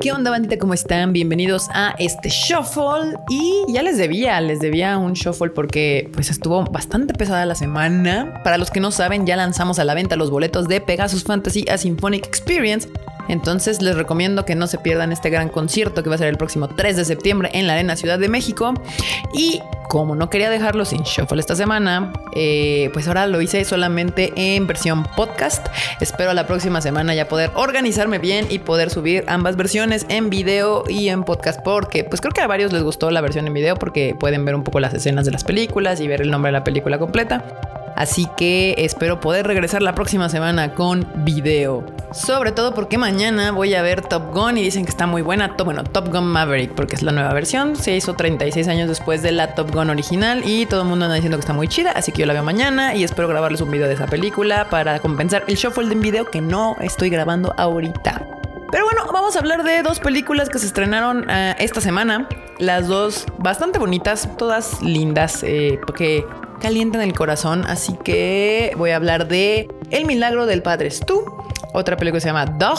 [0.00, 0.58] ¿Qué onda, bandita?
[0.58, 1.12] ¿Cómo están?
[1.12, 3.18] Bienvenidos a este shuffle.
[3.28, 8.40] Y ya les debía, les debía un shuffle porque pues estuvo bastante pesada la semana.
[8.42, 11.66] Para los que no saben, ya lanzamos a la venta los boletos de Pegasus Fantasy
[11.68, 12.88] a Symphonic Experience.
[13.30, 16.36] Entonces les recomiendo que no se pierdan este gran concierto que va a ser el
[16.36, 18.74] próximo 3 de septiembre en la Arena Ciudad de México.
[19.32, 24.32] Y como no quería dejarlo sin shuffle esta semana, eh, pues ahora lo hice solamente
[24.36, 25.66] en versión podcast.
[26.00, 30.84] Espero la próxima semana ya poder organizarme bien y poder subir ambas versiones en video
[30.88, 33.76] y en podcast porque pues creo que a varios les gustó la versión en video
[33.76, 36.58] porque pueden ver un poco las escenas de las películas y ver el nombre de
[36.58, 37.79] la película completa.
[37.96, 41.84] Así que espero poder regresar la próxima semana con video.
[42.12, 45.54] Sobre todo porque mañana voy a ver Top Gun y dicen que está muy buena.
[45.64, 47.76] Bueno, Top Gun Maverick porque es la nueva versión.
[47.76, 51.14] Se hizo 36 años después de la Top Gun original y todo el mundo anda
[51.14, 51.92] diciendo que está muy chida.
[51.92, 54.98] Así que yo la veo mañana y espero grabarles un video de esa película para
[54.98, 58.26] compensar el shuffle de video que no estoy grabando ahorita.
[58.70, 62.28] Pero bueno, vamos a hablar de dos películas que se estrenaron eh, esta semana.
[62.58, 66.24] Las dos bastante bonitas, todas lindas, eh, porque
[66.60, 67.64] calientan el corazón.
[67.66, 71.24] Así que voy a hablar de El milagro del padre Stu,
[71.72, 72.78] otra película que se llama Dog.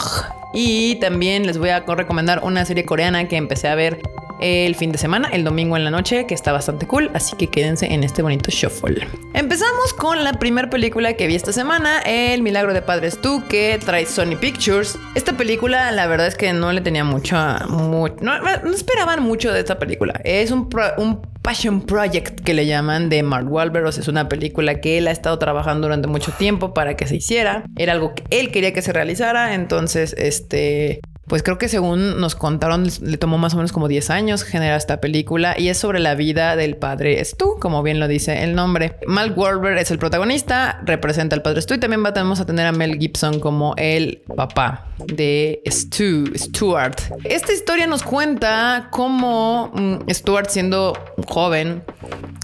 [0.54, 4.00] Y también les voy a recomendar una serie coreana que empecé a ver
[4.42, 7.46] el fin de semana, el domingo en la noche, que está bastante cool, así que
[7.46, 9.06] quédense en este bonito shuffle.
[9.34, 13.78] Empezamos con la primera película que vi esta semana, El Milagro de Padres Tú, que
[13.84, 14.98] trae Sony Pictures.
[15.14, 17.36] Esta película, la verdad es que no le tenía mucho,
[17.68, 18.06] no,
[18.74, 20.20] esperaban mucho de esta película.
[20.24, 20.68] Es un,
[20.98, 23.88] un Passion Project que le llaman de Mark Wahlberg.
[23.88, 27.64] es una película que él ha estado trabajando durante mucho tiempo para que se hiciera.
[27.76, 29.54] Era algo que él quería que se realizara.
[29.54, 31.00] Entonces, este,
[31.32, 34.76] pues creo que según nos contaron, le tomó más o menos como 10 años generar
[34.76, 38.54] esta película y es sobre la vida del padre Stu, como bien lo dice el
[38.54, 38.96] nombre.
[39.06, 42.72] Mal Wahlberg es el protagonista, representa al padre Stu y también vamos a tener a
[42.72, 47.00] Mel Gibson como el papá de Stu, Stuart.
[47.24, 50.92] Esta historia nos cuenta cómo mm, Stuart siendo
[51.28, 51.82] joven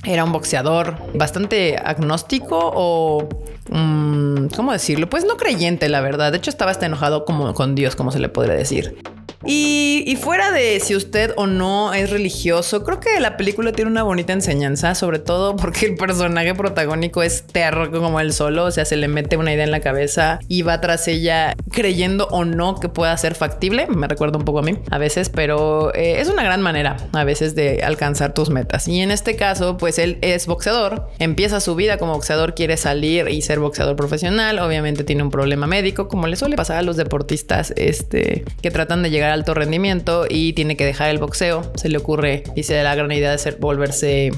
[0.05, 3.29] era un boxeador bastante agnóstico o
[3.71, 5.09] Mm, ¿cómo decirlo?
[5.09, 6.33] Pues no creyente, la verdad.
[6.33, 9.01] De hecho, estaba hasta enojado como con Dios, como se le podría decir.
[9.45, 14.03] Y, fuera de si usted o no es religioso, creo que la película tiene una
[14.03, 18.85] bonita enseñanza, sobre todo porque el personaje protagónico es terror como él solo, o sea,
[18.85, 22.81] se le mete una idea en la cabeza y va tras ella creyendo o no
[22.81, 23.87] que pueda ser factible.
[23.87, 27.25] Me recuerda un poco a mí a veces, pero eh, es una gran manera a
[27.25, 28.89] veces de alcanzar tus metas.
[28.89, 33.29] Y en este caso, pues él es boxeador, empieza su vida como boxeador, quiere salir
[33.29, 36.97] y ser boxeador profesional, obviamente tiene un problema médico, como le suele pasar a los
[36.97, 41.71] deportistas este, que tratan de llegar alto rendimiento y tiene que dejar el boxeo.
[41.75, 44.31] Se le ocurre y se da la gran idea de volverse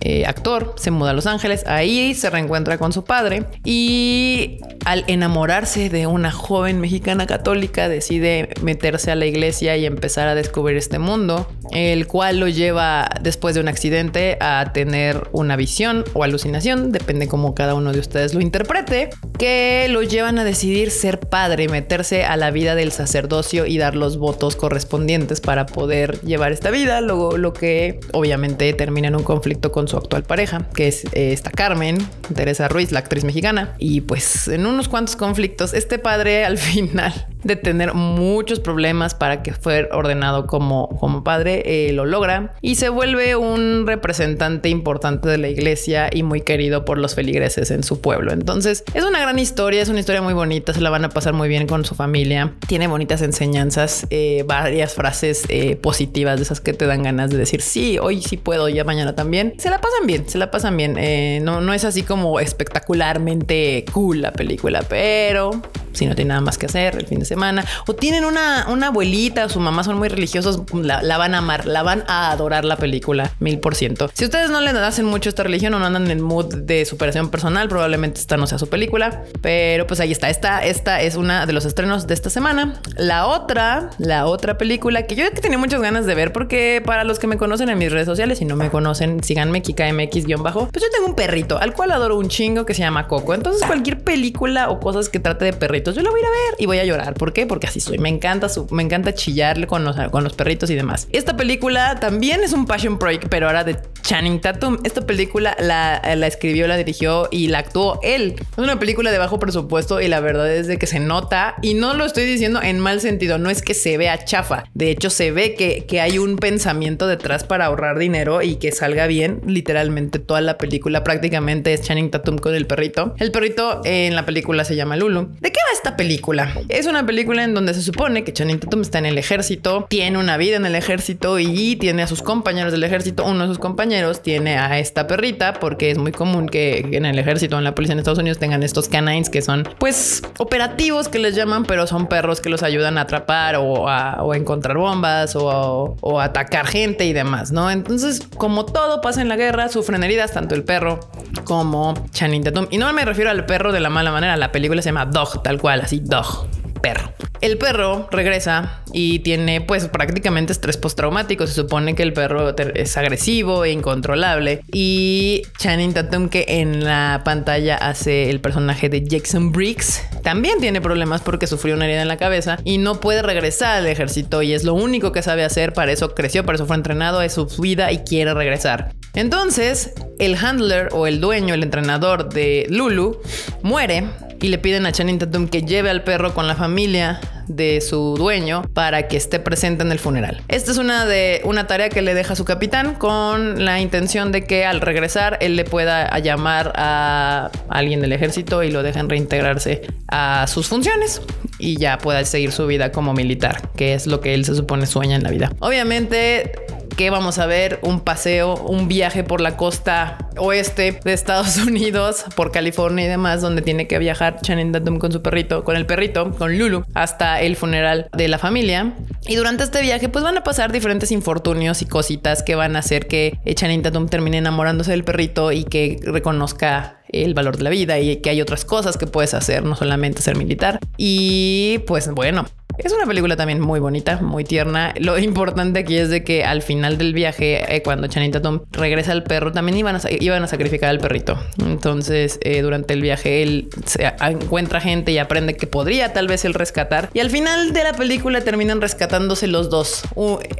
[0.00, 5.04] eh, actor, se muda a Los Ángeles, ahí se reencuentra con su padre y al
[5.08, 10.76] enamorarse de una joven mexicana católica decide meterse a la iglesia y empezar a descubrir
[10.76, 16.22] este mundo, el cual lo lleva después de un accidente a tener una visión o
[16.22, 21.18] alucinación, depende cómo cada uno de ustedes lo interprete, que lo llevan a decidir ser
[21.18, 26.52] padre, meterse a la vida del sacerdocio y dar los votos correspondientes para poder llevar
[26.52, 30.88] esta vida, luego lo que obviamente termina en un conflicto con su actual pareja, que
[30.88, 31.96] es eh, esta Carmen,
[32.34, 33.74] Teresa Ruiz, la actriz mexicana.
[33.78, 39.42] Y pues en unos cuantos conflictos, este padre al final de tener muchos problemas para
[39.42, 45.28] que fuera ordenado como, como padre, eh, lo logra y se vuelve un representante importante
[45.28, 48.32] de la iglesia y muy querido por los feligreses en su pueblo.
[48.32, 51.32] Entonces es una gran historia, es una historia muy bonita, se la van a pasar
[51.32, 56.60] muy bien con su familia, tiene bonitas enseñanzas, eh, varias frases eh, positivas de esas
[56.60, 59.54] que te dan ganas de decir, sí, hoy sí puedo, ya mañana también.
[59.58, 61.44] Se la pasan bien, se la pasan bien.
[61.44, 65.50] no, no es así como espectacularmente cool la película, pero
[65.98, 68.88] si no tiene nada más que hacer el fin de semana, o tienen una, una
[68.88, 72.64] abuelita o su mamá son muy religiosos, la, van a amar, la van a adorar
[72.64, 74.10] la película, mil por ciento.
[74.14, 76.84] Si ustedes no le hacen mucho esta religión o no andan en el mood de
[76.84, 81.16] superación personal, probablemente esta no sea su película, pero pues ahí está, esta, esta es
[81.16, 82.80] una de los estrenos de esta semana.
[82.96, 87.04] La otra, la otra película que yo que tenía muchas ganas de ver, porque para
[87.04, 90.84] los que me conocen en mis redes sociales y no me conocen, síganme KikaMX-bajo, pues
[90.84, 93.34] yo tengo un perrito al cual adoro un chingo que se llama Coco.
[93.34, 96.30] Entonces cualquier película o cosas que trate de perritos, yo la voy a ir a
[96.30, 97.14] ver y voy a llorar.
[97.14, 97.46] ¿Por qué?
[97.46, 97.98] Porque así soy.
[97.98, 101.08] Me encanta, su, me encanta chillarle con los, con los perritos y demás.
[101.12, 104.78] Esta película también es un passion project, pero ahora de Channing Tatum.
[104.84, 108.36] Esta película la, la, escribió, la dirigió y la actuó él.
[108.38, 111.74] Es una película de bajo presupuesto y la verdad es de que se nota y
[111.74, 114.64] no lo estoy diciendo en mal sentido, no es que se vea chafa.
[114.74, 118.72] De hecho, se ve que, que hay un pensamiento detrás para ahorrar dinero y que
[118.72, 119.40] salga bien.
[119.46, 123.14] Literalmente toda la película prácticamente es Channing Tatum con el perrito.
[123.18, 125.34] El perrito en la película se llama Lulu.
[125.40, 126.54] ¿De qué va esta película?
[126.68, 130.18] Es una película en donde se supone que Channing Tatum está en el ejército, tiene
[130.18, 133.24] una vida en el ejército y tiene a sus compañeros del ejército.
[133.24, 133.87] Uno de sus compañeros
[134.22, 137.74] tiene a esta perrita porque es muy común que en el ejército o en la
[137.74, 141.86] policía en Estados Unidos tengan estos canines que son pues operativos que les llaman, pero
[141.86, 147.12] son perros que los ayudan a atrapar o a, encontrar bombas o, atacar gente y
[147.12, 147.70] demás, ¿no?
[147.70, 151.00] Entonces, como todo pasa en la guerra, sufren heridas tanto el perro
[151.44, 152.66] como Channing Tatum.
[152.70, 155.42] Y no me refiero al perro de la mala manera, la película se llama Dog,
[155.42, 156.46] tal cual, así Dog,
[156.80, 157.12] perro.
[157.40, 161.46] El perro regresa y tiene pues prácticamente estrés postraumático.
[161.46, 164.60] Se supone que el perro es agresivo e incontrolable.
[164.72, 170.80] Y Channing Tatum que en la pantalla hace el personaje de Jackson Briggs también tiene
[170.80, 174.52] problemas porque sufrió una herida en la cabeza y no puede regresar al ejército y
[174.52, 175.72] es lo único que sabe hacer.
[175.72, 178.92] Para eso creció, para eso fue entrenado, es su vida y quiere regresar.
[179.14, 183.20] Entonces el handler o el dueño, el entrenador de Lulu
[183.62, 184.04] muere
[184.40, 188.14] y le piden a Channing Tatum que lleve al perro con la familia de su
[188.16, 190.42] dueño para que esté presente en el funeral.
[190.48, 194.44] Esta es una de una tarea que le deja su capitán con la intención de
[194.44, 199.82] que al regresar él le pueda llamar a alguien del ejército y lo dejen reintegrarse
[200.08, 201.22] a sus funciones
[201.58, 204.86] y ya pueda seguir su vida como militar, que es lo que él se supone
[204.86, 205.52] sueña en la vida.
[205.60, 206.52] Obviamente
[206.98, 212.24] que vamos a ver un paseo, un viaje por la costa oeste de Estados Unidos,
[212.34, 215.86] por California y demás, donde tiene que viajar Channing Tatum con su perrito, con el
[215.86, 218.94] perrito, con Lulu, hasta el funeral de la familia.
[219.28, 222.80] Y durante este viaje, pues van a pasar diferentes infortunios y cositas que van a
[222.80, 227.70] hacer que Channing Tatum termine enamorándose del perrito y que reconozca el valor de la
[227.70, 230.80] vida y que hay otras cosas que puedes hacer, no solamente ser militar.
[230.96, 232.44] Y pues bueno,
[232.78, 234.94] es una película también muy bonita, muy tierna.
[234.98, 239.12] Lo importante aquí es de que al final del viaje, eh, cuando Channing Tatum regresa
[239.12, 241.38] al perro, también iban a, iban a sacrificar al perrito.
[241.58, 246.44] Entonces, eh, durante el viaje, él se encuentra gente y aprende que podría tal vez
[246.44, 247.10] él rescatar.
[247.14, 250.02] Y al final de la película terminan rescatándose los dos.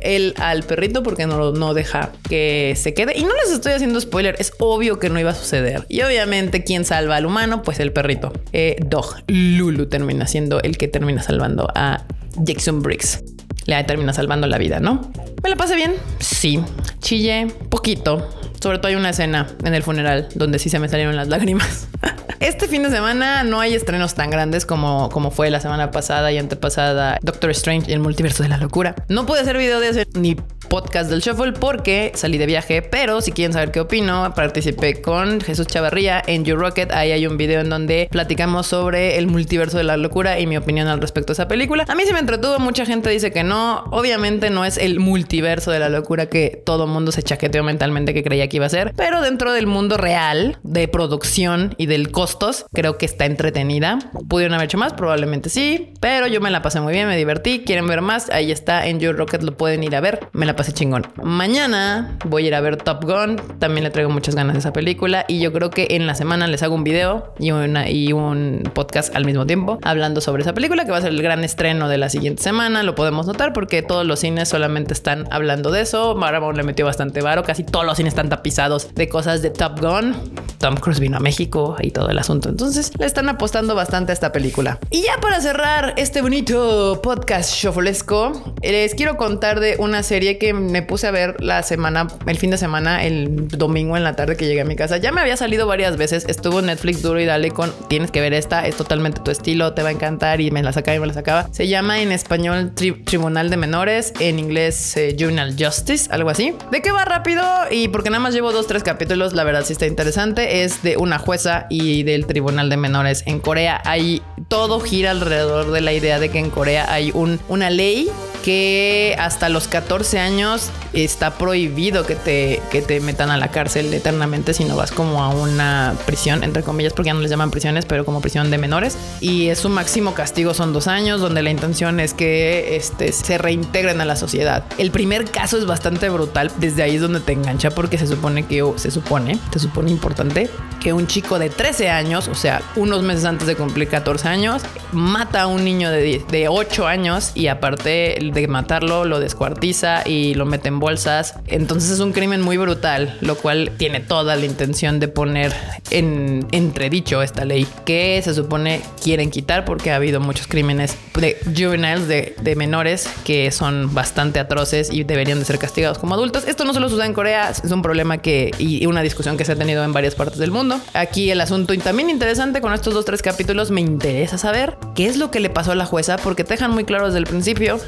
[0.03, 3.17] él al perrito porque no, no deja que se quede.
[3.17, 5.85] Y no les estoy haciendo spoiler, es obvio que no iba a suceder.
[5.89, 7.63] Y obviamente, ¿quién salva al humano?
[7.63, 8.33] Pues el perrito.
[8.53, 12.05] Eh, Dog, Lulu termina siendo el que termina salvando a
[12.41, 13.23] Jackson Briggs.
[13.67, 15.13] Le termina salvando la vida, ¿no?
[15.43, 15.95] ¿Me la pasé bien?
[16.21, 16.61] Sí.
[17.01, 18.29] Chillé poquito.
[18.61, 21.89] Sobre todo hay una escena en el funeral donde sí se me salieron las lágrimas.
[22.41, 26.31] Este fin de semana no hay estrenos tan grandes como, como fue la semana pasada
[26.31, 28.95] y antepasada Doctor Strange y el multiverso de la locura.
[29.09, 30.37] No pude hacer video de ese ni
[30.69, 35.41] podcast del Shuffle porque salí de viaje, pero si quieren saber qué opino, participé con
[35.41, 36.93] Jesús Chavarría en You Rocket.
[36.93, 40.57] Ahí hay un video en donde platicamos sobre el multiverso de la locura y mi
[40.57, 41.85] opinión al respecto de esa película.
[41.89, 43.85] A mí se me entretuvo, mucha gente dice que no.
[43.91, 48.23] Obviamente no es el multiverso de la locura que todo mundo se chaqueteó mentalmente que
[48.23, 52.67] creía que iba a ser, pero dentro del mundo real de producción y del costos,
[52.73, 53.99] creo que está entretenida.
[54.29, 54.93] ¿Pudieron haber hecho más?
[54.93, 57.65] Probablemente sí, pero yo me la pasé muy bien, me divertí.
[57.65, 58.31] ¿Quieren ver más?
[58.31, 60.29] Ahí está en You Rocket, lo pueden ir a ver.
[60.33, 61.07] Me la pasé chingón.
[61.23, 63.37] Mañana voy a ir a ver Top Gun.
[63.61, 65.25] También le traigo muchas ganas de esa película.
[65.29, 68.69] Y yo creo que en la semana les hago un video y, una, y un
[68.75, 71.89] podcast al mismo tiempo hablando sobre esa película, que va a ser el gran estreno
[71.89, 72.83] de la siguiente semana.
[72.83, 76.19] Lo podemos notar porque todos los cines solamente están hablando de eso.
[76.19, 77.45] Paramount le metió bastante varo.
[77.45, 80.17] Casi todos los cines están tapizados de cosas de Top Gun.
[80.59, 82.49] Tom Cruise vino a México y todo el asunto.
[82.49, 84.81] Entonces le están apostando bastante a esta película.
[84.91, 90.48] Y ya para cerrar este bonito podcast shofolesco, les quiero contar de una serie que
[90.53, 94.37] me puse a ver la semana, el fin de semana, el domingo en la tarde
[94.37, 94.97] que llegué a mi casa.
[94.97, 96.25] Ya me había salido varias veces.
[96.29, 99.83] Estuvo Netflix duro y dale con tienes que ver esta, es totalmente tu estilo, te
[99.83, 101.49] va a encantar y me la sacaba y me la sacaba.
[101.53, 106.55] Se llama en español Tribunal de Menores, en inglés eh, Juvenile Justice, algo así.
[106.71, 107.43] ¿De qué va rápido?
[107.71, 110.65] Y porque nada más llevo dos, tres capítulos, la verdad sí está interesante.
[110.65, 113.81] Es de una jueza y del Tribunal de Menores en Corea.
[113.85, 118.11] Hay todo gira alrededor de la idea de que en Corea hay un, una ley
[118.49, 123.93] que hasta los 14 años está prohibido que te, que te metan a la cárcel
[123.93, 127.51] eternamente si no vas como a una prisión, entre comillas, porque ya no les llaman
[127.51, 128.97] prisiones, pero como prisión de menores.
[129.21, 133.37] Y es su máximo castigo son dos años, donde la intención es que este, se
[133.37, 134.65] reintegren a la sociedad.
[134.79, 138.47] El primer caso es bastante brutal, desde ahí es donde te engancha porque se supone
[138.47, 140.49] que, se supone, se supone importante,
[140.81, 144.63] que un chico de 13 años, o sea, unos meses antes de cumplir 14 años,
[144.93, 150.35] mata a un niño de, de 8 años y aparte de matarlo, lo descuartiza y
[150.35, 151.35] lo mete en bolsas.
[151.47, 155.53] Entonces es un crimen muy brutal, lo cual tiene toda la intención de poner
[155.91, 161.37] en entredicho esta ley que se supone quieren quitar porque ha habido muchos crímenes de
[161.45, 166.45] juveniles, de, menores, que son bastante atroces y deberían de ser castigados como adultos.
[166.47, 169.53] Esto no solo sucede en Corea, es un problema que y una discusión que se
[169.53, 170.81] ha tenido en varias partes del mundo.
[170.95, 175.07] Aquí el asunto y también interesante con estos dos, tres capítulos, me interesa saber qué
[175.07, 177.27] es lo que le pasó a la jueza, porque te dejan muy claro desde el
[177.27, 177.79] principio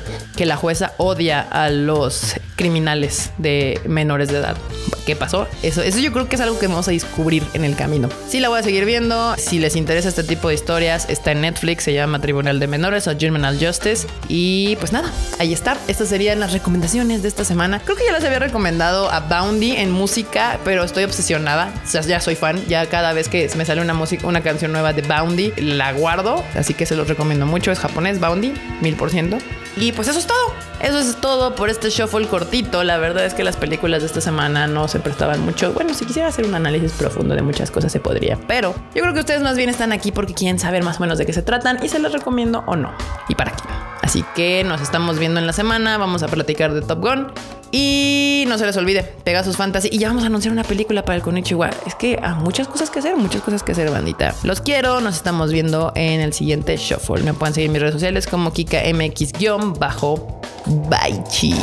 [0.40, 4.56] que la jueza odia a los criminales de menores de edad.
[5.04, 5.46] ¿Qué pasó?
[5.62, 8.08] Eso, eso yo creo que es algo que vamos a descubrir en el camino.
[8.26, 9.34] Sí, la voy a seguir viendo.
[9.36, 13.06] Si les interesa este tipo de historias, está en Netflix, se llama Tribunal de Menores
[13.06, 14.06] o Juvenile Justice.
[14.28, 15.76] Y pues nada, ahí está.
[15.88, 17.78] Estas serían las recomendaciones de esta semana.
[17.84, 21.70] Creo que ya les había recomendado a Boundy en música, pero estoy obsesionada.
[21.84, 22.64] O sea, ya soy fan.
[22.66, 26.42] Ya cada vez que me sale una música, una canción nueva de Boundy, la guardo.
[26.54, 27.70] Así que se los recomiendo mucho.
[27.72, 29.36] Es japonés, Boundy, mil por ciento.
[29.80, 30.36] Y pues eso es todo.
[30.80, 32.84] Eso es todo por este shuffle cortito.
[32.84, 35.72] La verdad es que las películas de esta semana no se prestaban mucho.
[35.72, 38.38] Bueno, si quisiera hacer un análisis profundo de muchas cosas se podría.
[38.46, 41.16] Pero yo creo que ustedes más bien están aquí porque quieren saber más o menos
[41.16, 42.92] de qué se tratan y se los recomiendo o no.
[43.28, 43.62] Y para qué.
[44.10, 45.96] Así que nos estamos viendo en la semana.
[45.96, 47.28] Vamos a platicar de Top Gun.
[47.70, 49.88] Y no se les olvide, Pegasus Fantasy.
[49.92, 51.70] Y ya vamos a anunciar una película para el Konichiwa.
[51.86, 54.34] Es que hay muchas cosas que hacer, muchas cosas que hacer, bandita.
[54.42, 57.22] Los quiero, nos estamos viendo en el siguiente Shuffle.
[57.22, 61.54] Me pueden seguir en mis redes sociales como KikaMX- bajo Bye, chi.